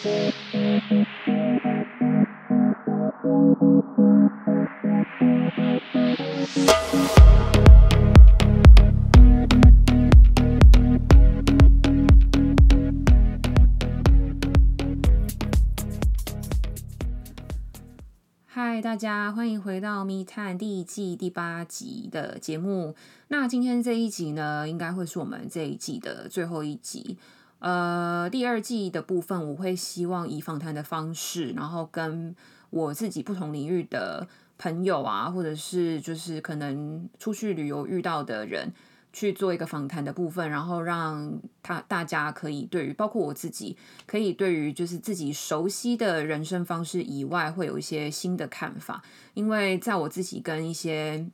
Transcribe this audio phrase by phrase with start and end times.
[0.00, 0.06] 嗨，
[18.80, 22.94] 大家欢迎回到《密探》第一季第八集的节目。
[23.26, 27.18] 那今天这一集呢，应该会是我们这一季的最后一集。
[27.58, 32.34] 呃，第二季的部分，我会希望以访谈的方式，然后跟
[32.70, 34.26] 我自己不同领域的
[34.58, 38.72] 朋友啊，或者是就是可能出去旅游遇到的人。
[39.10, 49.02] 去做一个访谈的部分，然后让他大家可以对于包括我自己，可以对于就是自己熟悉的人生方式以外，会有一些新的看法。
[49.32, 51.26] 因为在我自己跟一些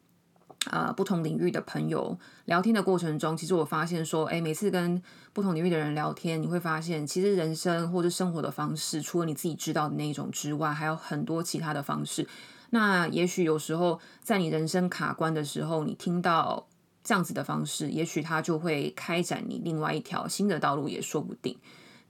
[0.71, 12.27] 呃不同领域的朋友聊天的过程中，其实我发现说，哎，每次跟不同领域的人聊天，你会发现，其实人生或者生活的方式，除了你自己知道的那一种之外，还有很多其他的方式。
[12.71, 16.67] 那也许有时候在你人生卡关的时候，你听到。
[17.07, 21.55] 这样子的方式，也许他就会开展你另外一条新的道路，也说不定。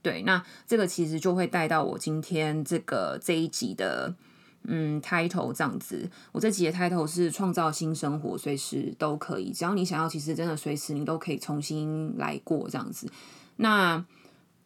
[0.01, 4.15] 对，那这个其实就会带到我今天这个这一集的
[4.67, 6.09] 嗯 title 这样子。
[6.31, 13.07] 我这集的 title 是创造新生活，随时都可以，只要你想要，其实真的随时你都可以重新来过这样子。
[13.57, 14.05] 那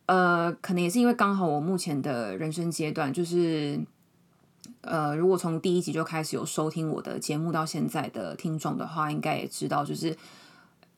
[0.06, 3.80] 呃，可能也是因为刚好我目前的人生阶段就是。
[4.82, 10.16] 呃，如果从第一集就开始有收听我的节目到现在的听众的话，应该也知道，就是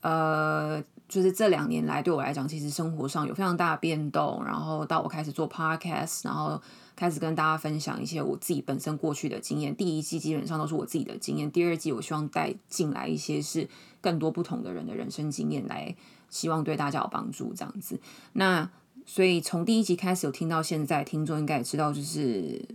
[0.01, 4.41] 呃，就是这两年来对我来讲，其实生活上有非常大的变动。
[4.45, 6.59] 然后到我开始做 podcast，然后
[6.95, 9.75] 开始跟大家分享一些我自己本身过去的经验。
[9.75, 13.67] 第一季基本上都是我自己的经验，第二季我希望带进来一些是
[13.99, 15.93] 更多不同的人的人生经验，来
[16.29, 17.99] 希望对大家有帮助这样子。
[18.33, 18.69] 那
[19.05, 22.65] 所以从第一集开始有听到现在，听众应该也知道，就是。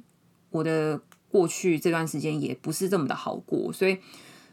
[0.51, 0.98] 我的
[1.31, 3.98] 过去这段时间也不是这么的好过，所以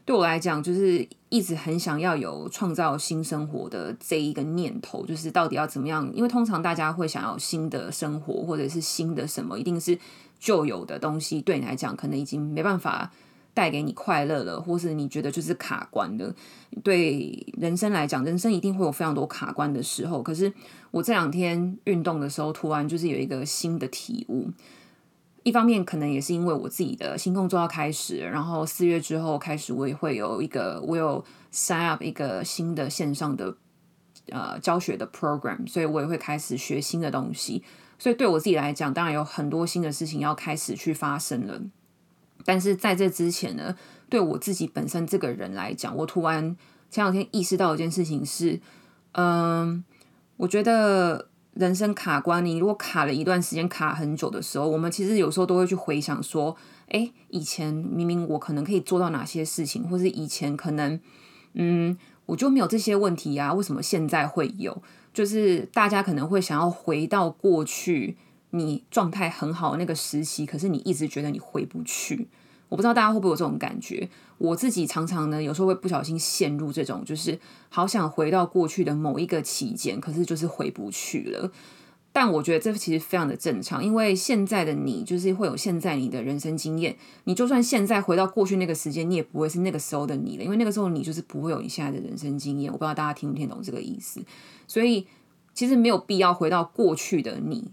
[0.06, 6.10] 对我来讲，就是一直很想要有创造新生活的这一个念头，就是到底要怎么样？
[6.14, 9.98] 因为通常大家会想要新的生活，或者是新的什么，一定是
[10.38, 13.10] 旧有的东西对你来讲，可能已经没办法
[13.54, 16.34] 带给你快乐了，或是你觉得就是卡关的。
[16.82, 20.22] 对人生来讲，人生一定会有非常多卡关的时候。
[20.22, 20.52] 可是
[20.90, 24.50] 我这两天运动的时候，突然就是有一个新的体悟。
[25.44, 31.22] 一方面可能也是因为我自己的新工作要开始，然后四月之后开始，我也会有一个我有
[31.52, 33.54] sign up 一个新的线上的
[34.30, 37.62] 呃教学的 program，所以我也会开始学新的东西。
[37.98, 41.60] 所以对我自己来讲，当然有很多新的事情要开始去发生了。
[42.44, 43.76] 但是在这之前呢，
[44.08, 46.56] 对我自己本身这个人来讲，我突然
[46.90, 48.58] 前两天意识到一件事情是，
[49.12, 49.84] 嗯，
[50.38, 51.28] 我觉得。
[51.54, 56.56] 人生卡关，你如果卡了一段时间，卡很久的时候，我们其实有时候都会去回想说，
[56.88, 61.00] 哎，以前明明我可能可以做到哪些事情，或是以前可能，
[61.52, 64.82] 嗯，我就没有这些问题啊，为什么现在会有？
[65.12, 68.16] 就是大家可能会想要回到过去，
[68.50, 72.28] 你状态很好的那个时期，可是你一直觉得你回不去。
[72.68, 74.08] 我不知道大家会不会有这种感觉？
[74.38, 77.38] 我自己常常呢，有时候会不小心陷入这种，就是
[77.68, 81.50] 好想回到过去的某一个期间，可是就是回不去了。
[82.12, 86.96] 但我觉得这其实非常的正常，因为现在的你就是会有现在你的人生经验。
[87.24, 92.72] 你就算现在回到过去那个时间，你也不会是那个时候的你了，因为那个时候你就是不会有你现在的人生经验。
[92.72, 94.20] 我不知道大家听不听懂这个意思，
[94.68, 95.08] 所以
[95.54, 97.72] 其实没有必要回到过去的你。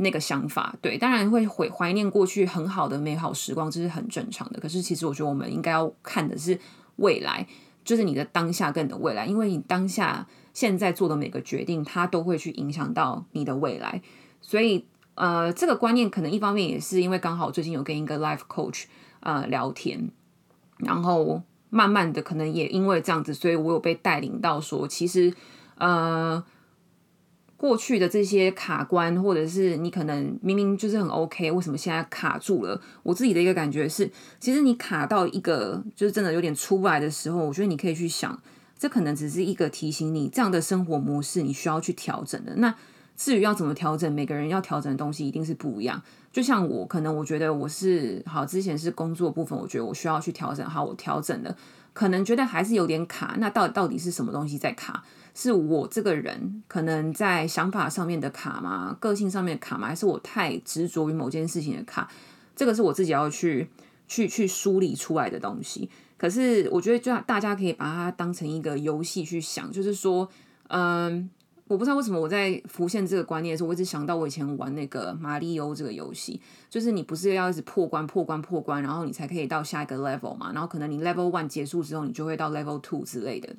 [0.00, 4.60] 那个想法，对，当然会怀怀念过去很好的美好时光，这是很正常的。
[4.60, 6.58] 可是，其实我觉得我们应该要看的是
[6.96, 7.46] 未来，
[7.84, 14.00] 就是你的当下跟你的未来，因为你当下现在做的每个决定，它都会去影响到你的未来。
[14.40, 18.84] 所以，呃，这个观念可能一方面也是因为刚好最近有跟一个 life coach
[19.20, 20.10] 呃聊天，
[20.76, 25.34] 然后慢慢的可能也因为这样子，所以我有被带领到说，其实
[25.76, 26.44] 呃。
[27.58, 32.80] 过去的这些卡关，或者是你可能明明就是很 OK，为什么现在卡住了？
[33.02, 34.08] 我自己的一个感觉是，
[34.38, 38.40] 其实你卡到一个就是真的有点出不来的时候，我觉得你可以去想，
[38.78, 42.54] 这可能只是一个提醒你这样的生活模式你需要去调整的。
[42.58, 42.72] 那
[43.16, 46.00] 至于要怎么调整，每个人要调整的东西一定是不一样。
[46.30, 51.56] 就像我，可能我觉得我是好，之前是工作部分，我觉得我需要去调整，好，我调整了，
[51.92, 53.34] 可能觉得还是有点卡。
[53.38, 55.02] 那到底到底是什么东西在卡？
[55.40, 58.96] 是我这个人可能在想法上面的卡吗？
[58.98, 59.86] 个性上面的卡吗？
[59.86, 62.10] 还是我太执着于某件事情的卡？
[62.56, 63.68] 这个是我自己要去
[64.08, 65.88] 去去梳理出来的东西。
[66.16, 70.28] 可是我觉得，就大家可以把它当成一个游戏去想，就是说，
[70.66, 71.30] 嗯，
[71.68, 80.50] 我不知道为什么我在浮现这个观念的时候，我一直想到我以前玩那个马里欧这个游戏，就是你不是要一直破关、破关、破关，然后你才可以到下一个 level 嘛？
[80.52, 83.54] 然后可能你 level one 结束之后，你就会到 level two 之类的。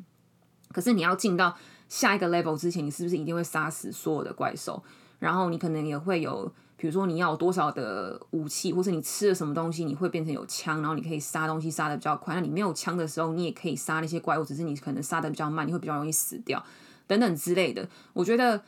[0.71, 1.55] 可是你要进到
[1.87, 4.81] 下一个 level 之前，你是不是一定会杀死所有的怪兽？
[5.19, 12.35] 然后你可能也会有，比如说你要有多少的武器，或是你吃了什么东西，你会变成有枪，然后你可以杀东西杀的比较快。
[12.35, 16.63] 那你没有枪的时候，你也可以杀那些怪物，只是你可能杀的比较慢，你会比较容易死掉，
[17.07, 17.89] 等等之类的。
[18.13, 18.63] 我觉得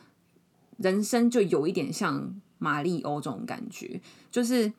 [0.77, 4.73] 人生就有一点像马里欧这种感觉，就是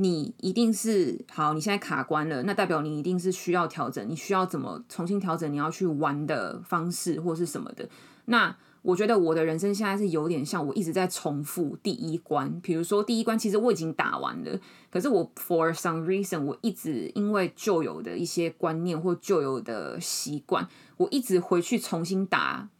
[0.00, 7.86] 你一定是好，你现在卡关了，那代表你一定是需要调整，你需要怎么重新调整你要去玩的方式或是什么的。
[8.24, 14.58] 那我觉得我的人生现在是有点像我一直在重复第一关，比如说第一关其实我已经打完了，
[14.90, 20.66] 可是我 for some reason 我一直因为旧有的一些观念或旧有的习惯，
[20.96, 22.70] 我一直回去重新打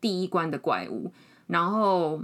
[0.00, 1.12] 第一关的怪物，
[1.46, 2.22] 然后。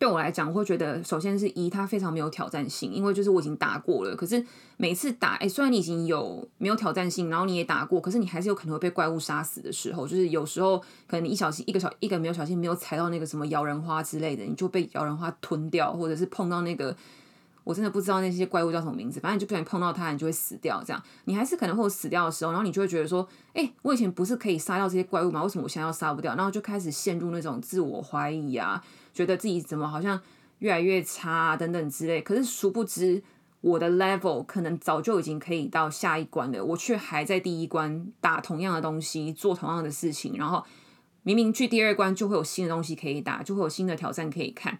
[0.00, 4.16] 对我来讲，我会觉得，首先是一，它非常没有挑战性，因为就是我已经打过了。
[4.16, 4.42] 可是
[4.78, 10.08] 每次打，哎，虽然你已经有没有挑战性，然后你也打过，可是你还是有可能会被怪物杀死的时候。
[10.08, 16.96] 就是有时候可能你一小心，一个小一个没有小心，没有踩到那个什么摇人花之类的，你就被摇人花吞掉，或者是碰到那个，
[17.70, 20.82] 我真的不知道那些怪物叫什么名字，反正你就不小心碰到它，你就会死掉。
[20.82, 23.24] 这样，你还是可能会死掉的时候，然后你就会觉得说，
[23.54, 25.40] 哎，我以前不是可以杀掉这些怪物吗？
[25.44, 26.34] 为什么我现在要杀不掉？
[26.34, 28.82] 然后就开始陷入那种自我怀疑啊。
[29.14, 30.20] 觉得自己怎么好像
[30.58, 33.22] 越来越差等等之类，可是殊不知
[33.60, 40.64] 我的 level 可能早就已经可以到下一关了，我却还在第一关打同样的东西，做同样的事情，然后
[41.22, 44.78] 明明去第二关就会有新的东西可以打，就会有新的挑战可以看，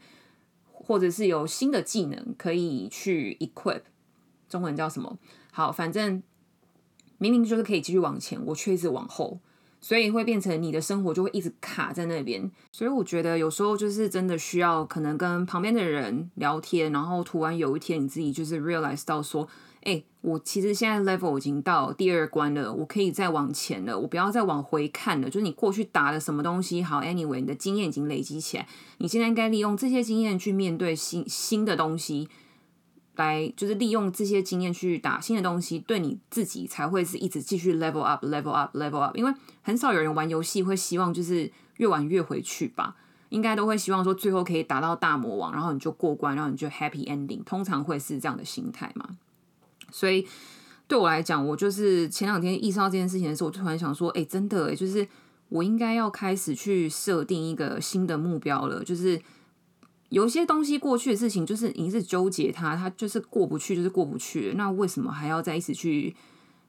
[0.91, 3.83] 或者是有新的技能可以去 equip，
[4.49, 5.21] 中文叫什么？
[5.53, 6.21] 好，反正
[7.19, 9.39] 明明就是可以继续往前，我却一直往后。
[9.81, 19.49] 所以会变成你的生活就会一直卡在那边，所以我觉得有时候就是真的需要可能跟旁边的人聊天，然后突然有一天你自己就是 realize 到说，
[19.83, 25.31] 哎，我其实现在 level 已经到第二关了，我可以再往前了，我不要再往回看了。
[25.31, 28.69] 就是你过去打了什么东西好，anyway，你的经验已经累积起来，
[28.99, 32.29] 你现在应该利用这些经验去面对新新的东西。
[33.17, 39.17] 来就是利用这些经验去打新的东西，对你自己才会是一直继续 level up level up level up。
[39.17, 42.97] 因为很少有人玩游戏会希望就是越玩越回去吧，
[43.29, 47.45] 应该都会希望说最后可以打到大魔王，然后你就过关，然后你就 happy ending。
[47.45, 49.07] 通常会是这样的心态嘛。
[49.91, 50.27] 所以
[50.89, 55.07] 对我来讲，我就是前两天意识到这件事情的时候，我就突然想说，哎，真的哎，就是
[55.51, 59.21] 我应该要开始去设定一个新的目标了，就是。
[60.11, 64.55] 有些东西过去的事情，就是你是纠结它，它就是过不去，就是过不去。
[64.57, 66.15] 那为什么还要再一直去，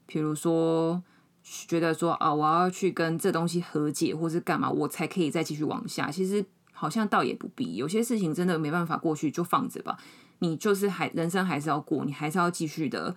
[0.06, 1.02] 比如说
[1.44, 6.12] 觉得说啊，我要去跟这东西和解，或是干嘛，我才可以再继续往下？
[6.12, 7.76] 其实好像倒也不必。
[7.78, 9.98] 有些事情真的没办法过去，就放着吧。
[10.38, 13.16] 你就是还人生还是要过，你还是要继续的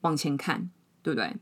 [0.00, 0.70] 往前看，
[1.02, 1.36] 对不对？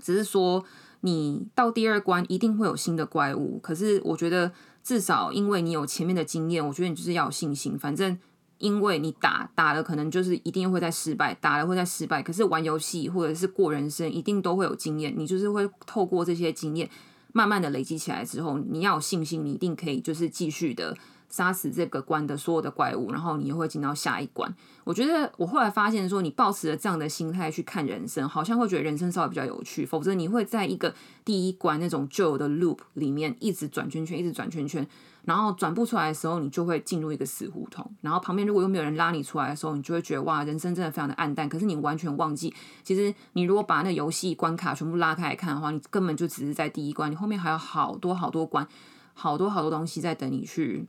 [0.00, 0.64] 只是说
[1.02, 4.52] 你到第二关一定会有新的怪物，可是我觉得。
[4.88, 7.78] 至少因为你有前面的经验，我觉得你就是要有信心。
[7.78, 8.18] 反正
[8.56, 12.22] 因为你打打了，可能就是一定会在失败，打了会在失败。
[12.22, 15.12] 可是玩游戏或者是过人生，一定都会有经验。
[15.14, 16.88] 你就是会透过这些经验，
[17.34, 20.96] 慢慢的累积起来之后，你要有信心，你一定可以就是继续的。
[21.28, 24.52] 杀死这个关的所有的怪物，然后你又会进到下一关。
[24.84, 29.84] 我觉得我后来发现说，你保持了这样的心态去看人生，好像会觉得人生稍微比较有趣。
[29.84, 34.86] 否则你会在一个第一关那种旧的 loop 里面一直转圈圈，一直转圈圈，
[35.24, 37.90] 然后转不出来的时候，你就会进入一个死胡同。
[38.00, 41.46] 然后旁边如果又没有人拉你出来的时候，你就会觉得哇，人生真的非常的暗淡。
[41.46, 48.66] 可是你完全忘记，其实你如果把那游戏关卡全部拉开来看的话，你根本就只是在第一关，你后面还有好多好多关，
[49.12, 50.86] 好多好多东西在等你去。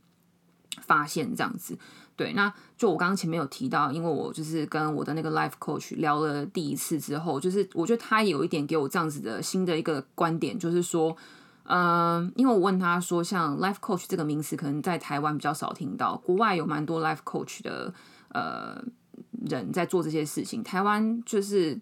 [0.80, 1.76] 发现这样子，
[2.16, 11.16] 对，那就我刚刚前面有提到，因为我就是跟我的那个 life coach 聊了第一次之后，就是我觉得他有一点给我这样子的新的一个观点，就是说，
[11.64, 17.92] 嗯，因为我问他说，像 life coach 这个名词，可能在台湾比较少听到，国外有蛮多 life coach 的
[18.28, 18.80] 呃
[19.46, 21.78] 人在做这些事情，台湾就是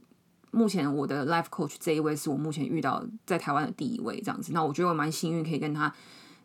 [0.50, 5.92] 目前我的 life coach 这一位是我目前遇到在台湾的第一位这样子，那我觉得我蛮幸运可以跟他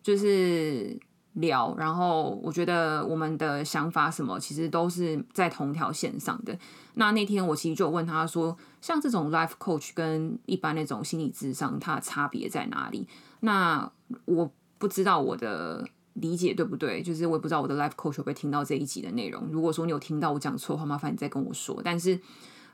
[0.01, 0.99] 就是。
[1.33, 6.55] 聊，然后我觉得我们的想法什么，其实都是在同条线上的。
[6.93, 13.07] 那那天我其实就问他说，像这种 life coach 跟一般那种心理智商，它的差别在哪里？
[13.39, 13.91] 那
[14.25, 19.47] 我不知道我的理解对不对，就是我也不知道我的 life coach 会不会听到这一集的内容。
[19.51, 21.81] 如果说你有听到我讲错的话，麻烦你再跟我说。
[21.83, 22.19] 但是，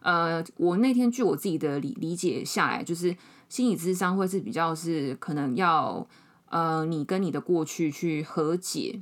[0.01, 3.15] 呃，我那天据我自己的理理解下来，就是
[3.47, 6.05] 心理智商会是比较是可能要。
[6.49, 9.01] 呃，你跟你的过去去和解，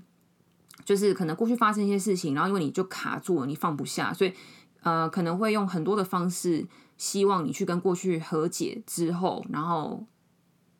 [0.84, 4.34] 就是可能过去发生一些事情，然后因为你就卡住了，你放不下，所以
[4.82, 10.06] 呃，可能会用很多的方式，希望你去跟过去和解之后，然后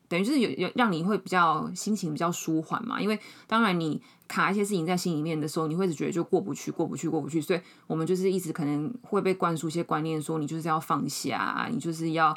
[0.08, 3.00] 等于是有有让你会比较心情比较舒缓嘛。
[3.00, 7.40] 因为当然你卡一些事情在心里面的时候，你会觉得就过不去，过不去，过不去。
[7.40, 12.36] 所以我们就是一直可能会被灌输一些观念，说你就是要放下，你就是要。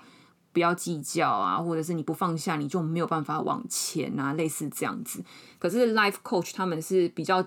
[0.54, 5.24] 不要计较啊，或者是你不放下，你就没有办法往前啊，类似这样子。
[5.60, 7.44] 可是 life coach 他们是比较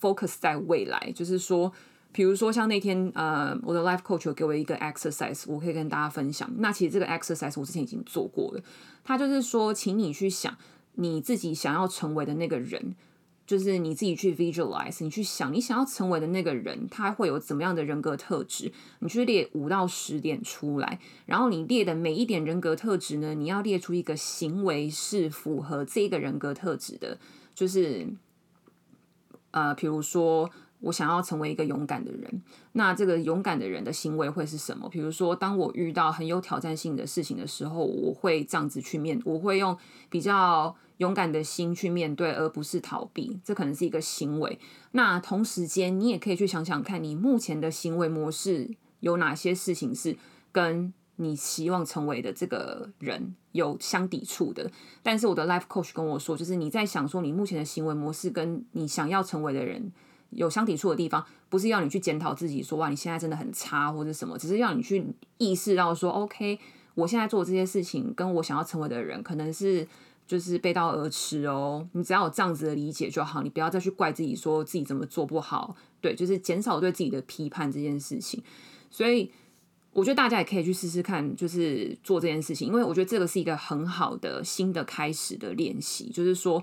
[0.00, 1.72] focus 在未来，就是说，
[2.12, 6.48] 比如说像那天呃，我的 life coach 给我一个 exercise，我可以跟大家分享。
[6.58, 8.62] 那其实这个 exercise 我之前已经做过了，
[9.02, 10.56] 他就是说，请你去想
[10.94, 12.94] 你自己想要成为的那个人。
[13.48, 18.70] 就是你自己去 visualize，你去想你想要成为的那个人，他会有怎么样的人格特质？
[18.98, 27.18] 你去列五到十点出来，然后你列的每一点人格特质呢，你要列出一个行为是符合这个人格特质的。
[27.54, 28.08] 就是，
[29.52, 32.42] 呃，比如说我想要成为一个勇敢的人，
[32.72, 34.88] 那这个勇敢的人的行为会是什么？
[34.88, 39.76] 比如说，当我遇到很有挑战性的事情的时候，我会这样子去面，我会用
[40.08, 40.76] 比较。
[40.98, 44.58] 勇敢的心去面对，而不是逃避，这可能是一个行为。
[44.90, 48.68] 那同时间，你也可以去想想看，你目前的行为模式
[48.98, 50.16] 有哪些事情是
[50.50, 54.68] 跟你希望成为的这个人有相抵触的。
[55.00, 59.92] 但是我的 life coach 跟我说，就是你在想说你目前的行为模式跟你想要成为的人
[60.30, 65.04] 有相抵触的地方，不是要你去检讨自己说哇你现在真的很差或者什么，只是要你去
[65.38, 66.58] 意识到说 OK，
[66.94, 69.86] 我现在做这些事情跟我想要成为的人可能是。
[70.28, 75.74] 就是背道而驰哦，你只要有这样子的理解就好，你不要再去怪自己，说自己怎么做不好。
[76.02, 78.42] 对，就是减少对自己的批判这件事情。
[78.90, 79.32] 所以
[79.90, 86.10] 我觉得大家也可以去试试看，就是做这件事情，因为我觉得这个是一个很好的新的开始的练习。
[86.10, 86.62] 就是说，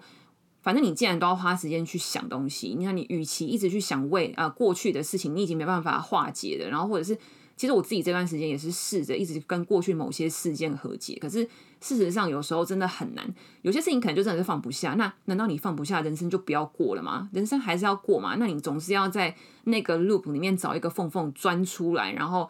[0.65, 7.15] 反正你既然都要花时间去想东西，你看你与其一直去想为啊过去的事情，你已经没办法化解的，然后或者是。
[7.57, 11.41] 其实我自己这段时间也是试着一直跟过去某些事件和解，可是
[11.79, 13.25] 事实上有时候真的很难。
[13.61, 14.93] 有些事情可能就真的是放不下。
[14.95, 17.29] 那难道你放不下，人生就不要过了吗？
[17.31, 18.35] 人生还是要过嘛？
[18.35, 22.49] 那你总是要在那个 loop 里面找一个缝缝钻出来，然后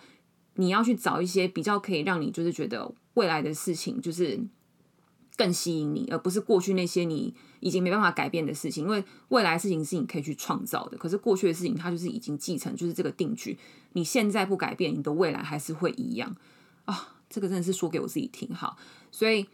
[0.55, 4.39] 你要去找一些比较可以让你就是觉得未来的事情就是。
[5.38, 8.86] 更吸引你，而不是过去那些你已经没办法改变的事情。
[8.86, 13.57] 因为未来事情是你可以去创造的，可是过去的事情它就是已经继承，就是这个定局。
[13.93, 16.36] 你现在不改变，你的未来还是会一样
[16.86, 17.15] 啊！
[17.27, 18.77] 这个真的是说给我自己听哈，
[19.12, 19.48] 所以。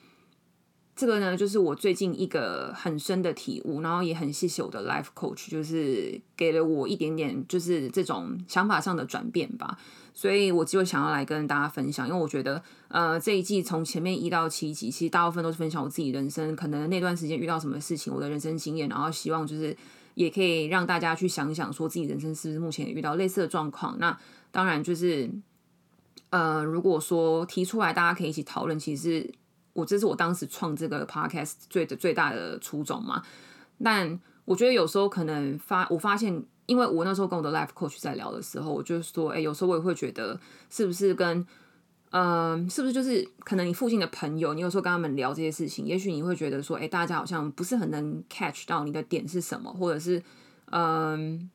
[0.94, 9.80] 这个呢，就是我最近一个很深的体悟，然后也很谢谢我的 life coach，就是给了我一点点，就是这种想法上的转变吧。
[10.14, 19.76] 所以我就想要来跟大家分享，因为我觉得，呃，这一季从前面一到七集，其实大部分都是分享我自己人生可能那段时间遇到什么事情，我的人生经验，然后希望就是
[20.16, 23.98] 也可以让大家去想一想，说自己人生是不是目前也遇到类似的状况。
[24.00, 24.18] 那
[24.52, 25.30] 当然就是，
[26.30, 29.34] 呃，如果说提出来，大家可以一起讨论，其实。
[29.74, 33.24] 我这是我当时创这个 podcast 最的最大的初衷嘛，
[33.82, 41.46] 但我觉得有时候可能发我发现，因为我那时候跟我的 life coach 在聊的时候，我就说，哎，有时候我也会觉得，是不是跟，
[42.12, 50.24] 嗯，是不是就是可能你附近的朋友，你有时候跟他们聊这些事情，也许你会觉得说，哎，大家好像不是很能 catch 到你的点是什么，或者是，
[50.72, 51.50] 嗯，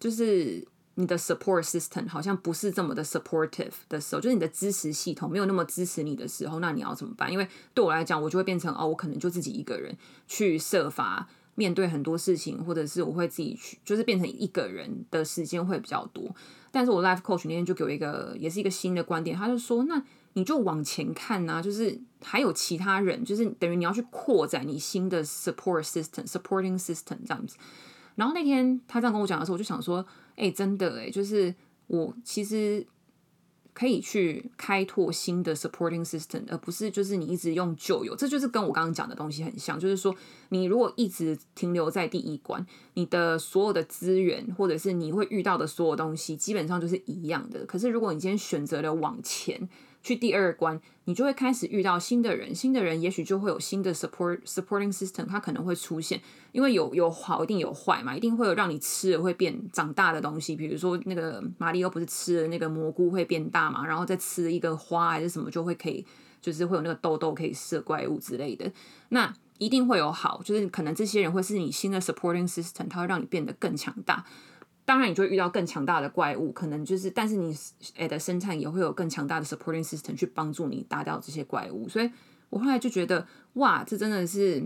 [0.00, 0.66] 就是。
[0.96, 7.32] 你的 support system 好像不是这么的 supportive 的时候，就是你的支持系统没有那么支持你的时候，那你要怎么办？
[7.32, 9.96] 因为对我来讲，我就会变成哦，我可能就自己一个人
[10.28, 16.34] 去设法面对很多事情，或者是我会自己去，就是变成一个人的时间会比较多。
[16.70, 27.56] 但是我 life coach 那天就给我一个，也是一个新的观点，他就说，那你就往前看呐，就是还有其他人，就是等于你要去扩展你新的 support system，supporting system 这样子。
[28.14, 30.06] 然后那天他这样跟我讲的时候，我就想说。
[30.34, 31.54] 哎，真的哎，就是
[31.88, 32.84] 我其实
[33.74, 40.14] 可以去开拓新的 supporting system，而不是就是你一直用旧有，这就是跟我刚刚讲的东西很像，就是说
[40.50, 47.64] 你如果一直停留在第一关，你的所有的资源或者是你会遇到的所有东西，基本上就是一样的。
[47.66, 49.68] 可是如果你今天选择了往前。
[50.02, 66.04] 去第二关，你就会开始遇到新的人，新的人也许就会有新的 support supporting system，它可能会出现，因为有有好一定有坏嘛，一定会有让你吃了会变长大的东西，比如说那个马里奥不是吃了那个蘑菇会变大嘛，然后再吃一个花还是什么就会可以，
[66.40, 68.70] 就是会有那个痘痘可以射怪物之类的，
[69.10, 74.24] 那一定会有好，就是可能这些人会是你新的 supporting system，它会让你变得更强大。
[74.92, 77.56] 当然，你就会遇到更强大的怪物，可能就是，但是你
[77.96, 81.88] 诶的生产也会有更强大的 supporting system 去帮助你打掉这些怪物。
[81.88, 82.10] 所以
[82.50, 84.62] 我后来就觉得，哇，这真的是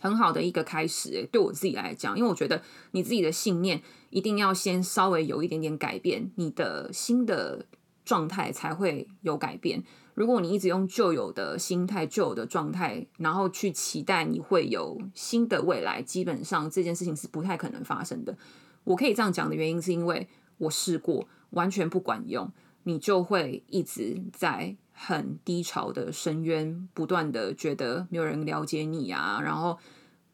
[0.00, 1.10] 很好的一个开始。
[1.14, 2.62] 诶，对我自己来讲，因为我觉得
[2.92, 7.66] 你自己的信念一定要先稍微有一点点改变，你的新的
[8.04, 9.82] 状态才会有改变。
[10.14, 18.38] 如果你一直用旧有的心态、旧有的状态，然后去期待你会有新的未来，基本上这件事情是不太可能发生的。
[18.84, 22.50] 我可以这样讲的原因，是因为我试过，完全不管用，
[22.84, 29.78] 你就会一直在很低潮的深渊，不断的觉得没有人了解你啊，然后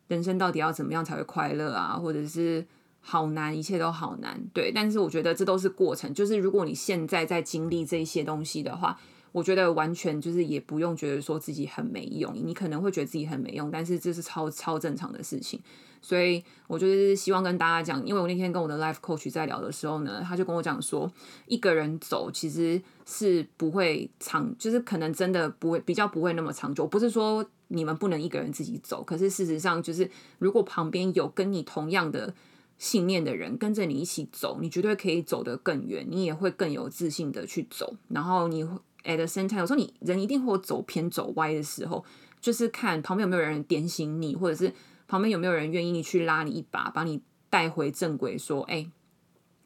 [0.09, 2.67] 人生到底要怎么样才会快乐啊，或者是
[3.01, 4.41] 好难，一切都好难。
[4.53, 8.99] 对，但是我觉得这都是过程，就是如果你现在在经历这些东西的话。
[9.33, 15.61] 我觉得完全就是也不用觉得说自己很没用，你可能会觉得自己很没用，但是这是超超正常的事情。
[16.03, 21.13] 所以我就是希望跟大家讲，因为我那天跟我的 life coach 在聊的时候呢，他就跟我讲说，
[21.47, 26.87] 一个人走其实是不会长，就是可能真的不会比较不会那么长久。
[26.87, 32.35] 不是说你们不能一个人自己走，可是事实上就是如果旁边有跟你同样的
[32.79, 38.81] 信念的人跟着你一起走，你绝对可以走得更远，你也会更有自信的去走，然后你会。
[39.05, 42.05] At the same time，有时候你人一定会走偏走歪的时候，
[42.41, 44.73] 就是看旁边有没有人点醒你，或者是
[45.09, 48.89] 旁边有没有人愿意去拉你一把，把你带回正轨，说：“哎，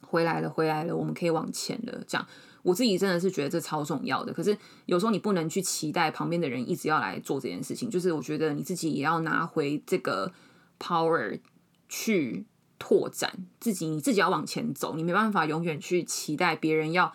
[0.01, 2.27] 回来了，回来了，我们可以往前了。”这样，
[2.63, 4.33] 我自己真的是觉得这超重要的。
[4.33, 10.33] 可是有时候你不能去期待旁边的人一直要来做这件事情，就是我觉得你自己也要拿回这个
[10.79, 11.39] power
[11.89, 12.47] 去
[12.79, 17.13] 拓展自己，你自己要往前走，你没办法永远去期待别人要。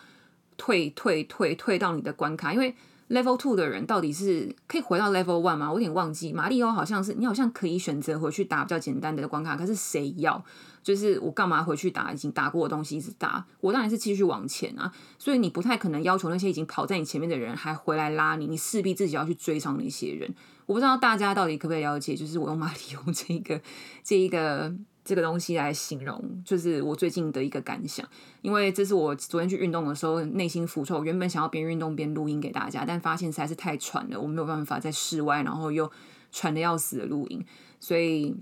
[0.60, 2.74] 退退退退到你的关卡，因为
[3.08, 5.72] level two 的人到底是可以回到 level one 吗？
[5.72, 6.34] 我有点忘记。
[6.34, 10.44] 马里奥好像是你好像可以选择回去打比较简单的关卡，可是谁要？
[10.82, 13.42] 就是我干嘛回去打已经打过的东西一直打？
[13.62, 14.92] 我当然是继续往前啊。
[15.18, 20.34] 所以你不太可能要求那些已经跑在你前面的人还回来拉你，你势必自己要去追上那些人。
[20.66, 23.58] 我不知道大家到底可不可以了解，就是我用马里奥这一个
[24.04, 24.74] 这一个。
[25.10, 28.08] 这个东西来形容，就是我最近的一个感想。
[28.42, 31.02] 因为这是我昨天去运动的时候内心浮躁。
[31.02, 35.90] 原本想要边运动边录音给大家，但发现实在是太喘了，我没有办法在室外，然后又
[36.30, 37.44] 喘的要死的录音。
[37.80, 38.36] 所以，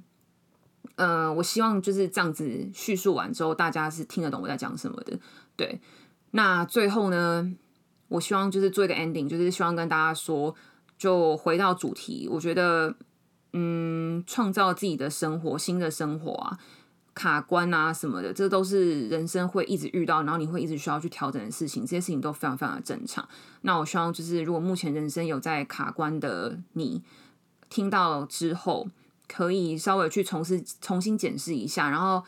[0.96, 5.18] 呃，我希望就是这样子叙述完之后，大家是听得懂我在讲什么的。
[5.56, 5.80] 对，
[6.32, 7.50] 那最后呢，
[8.08, 10.54] 我希望就是做一个 ending，就是希望跟大家说，
[10.98, 12.94] 就回到主题，我觉得。
[13.52, 16.58] 嗯，创造自己的生活，新的生活啊，
[17.14, 21.82] 卡关啊什么的，这都是人生会一直遇到，然后你会一直需要去调整的事情。
[21.82, 23.26] 这些事情都非常非常的正常。
[23.62, 27.02] 那我希望就是，如果目前人生有在卡关的你，
[27.70, 28.86] 听到之后，
[29.26, 31.88] 可以稍微去重试、 重新检视一下。
[31.88, 32.22] 然后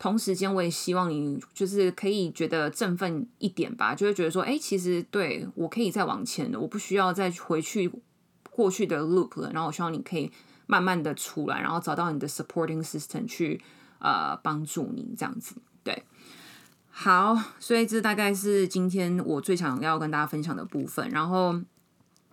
[0.00, 7.90] 同时间，我也希望你就是可以觉得振奋一点吧，就会觉得说，哎，其实对我可以再往前的，我不需要再回去
[8.50, 9.52] 过去的 loop 了。
[9.52, 10.30] 然后我希望你可以。
[10.66, 13.62] 慢慢的出来，然后找到你的 supporting system 去
[13.98, 16.04] 呃帮助你这样子，对，
[16.90, 21.08] 好，所以这大概是今天我最想要跟大家分享的部分。
[21.10, 21.54] 然后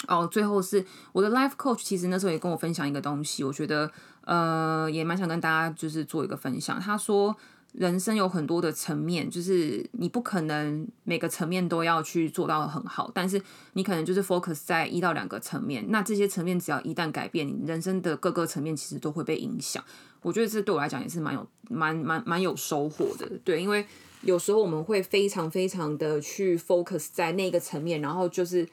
[0.07, 3.91] 哦，最后是我的 life coach，其实那时候也跟我分享一个东西，我觉得
[4.25, 6.79] 呃也蛮想跟大家就是做一个分享。
[6.79, 7.35] 他说。
[7.73, 13.41] 人生有很多的层面，就是你不可能每个层面都要去做到很好，但是
[13.73, 15.83] 你可能就是 focus 在一到两个层面。
[15.89, 19.83] 那这些层面只要一旦改变，你人生的各个层面其实都会被影响。
[20.21, 23.27] 我觉得这对我来讲也是蛮有、蛮蛮蛮有收获的。
[23.43, 23.83] 对，因为
[24.21, 28.69] 有时候我们会非常非常的去 focus 在那个层面，然后就是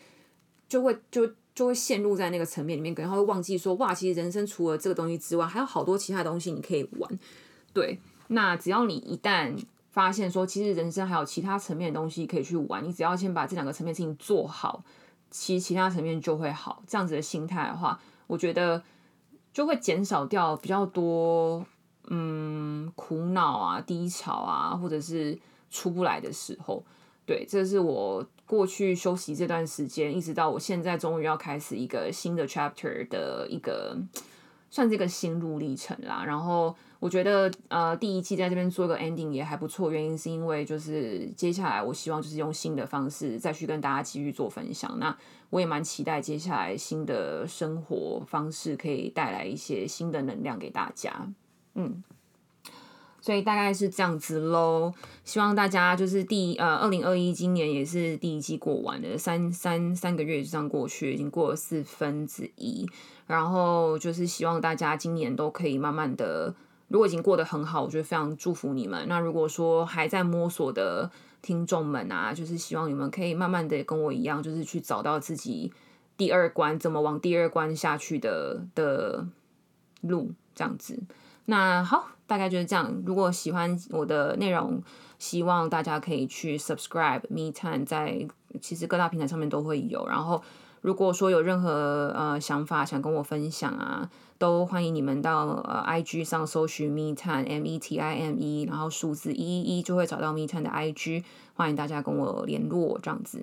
[0.69, 7.19] 就会就就会陷入在那个层面里面，然后会忘记说哇，其实人生除了这个东西之外，还有好多其他东西你可以玩。
[7.73, 7.99] 对。
[8.33, 9.57] 那只要你一旦
[9.90, 14.85] 发现说，其实人生还有其他层面的东西可以去玩，你只要先把这两个层面事情做好，
[15.33, 16.81] 其实其他层面就会好。
[16.87, 18.81] 这样子的心态的话，我觉得
[19.53, 21.66] 就会减少掉比较多
[22.07, 25.37] 嗯苦恼啊、低潮啊，或者是
[25.69, 26.85] 出不来的时候。
[27.27, 33.99] 对，这是我过去休息这段时间，一直到我现在终于要开始一个新的 chapter 的一个
[34.71, 36.23] 算是一个心路历程啦。
[36.25, 36.77] 然后。
[37.01, 44.99] 我觉得呃，第一季在这边做个 ending 也还不错，原因是因为就是接下来我希望就是用新的方式再去跟大家继续做分享。
[44.99, 45.17] 那
[45.49, 51.27] 我也蛮期待接下来新的生活方式可以带来一些新的能量给大家。
[51.75, 52.05] 嗯，
[53.23, 54.93] 所以大概是这样子喽。
[55.25, 62.87] 希望大家就是第呃二零二一今年也是第一季过完了，三三三个月就这样过去，已经过了四分之一。
[63.27, 66.55] 然后就是希望大家今年都可以慢慢的。
[66.90, 69.09] 如果已经过得很好，我觉得非常祝福你们。
[69.09, 75.72] 那如果说还在摸索的听众们啊，就是希望你们可以慢慢的跟我一样，就是去找到自己
[76.18, 79.26] 第二关怎么往第二关下去的的
[80.03, 80.33] 路。
[80.53, 81.00] 这样子。
[81.46, 83.03] 那好，大概就是这样。
[83.07, 84.83] 如果喜欢我的内容，
[85.18, 88.29] 希望大家可以去 subscribe Me Time，在
[88.61, 90.07] 其实各大平台上面都会有。
[90.07, 90.42] 然后，
[90.81, 103.40] 如果说有任何呃想法想跟我分享啊，都欢迎你们到呃 IG 上搜寻 Me Time M E T I M E，然后数字一一一就会找到 Me Time 的 IG，欢迎大家跟我联络这样子。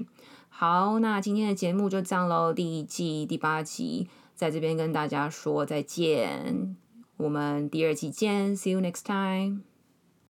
[0.49, 6.75] 好，那今天的节目就这样喽，第一季第八集在这边跟大家说再见。
[7.17, 9.66] 我们第二季见，See you next time。